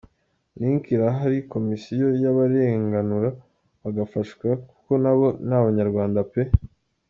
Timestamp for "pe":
6.31-6.41